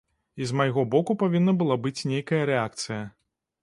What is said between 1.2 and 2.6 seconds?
павінна была быць нейкая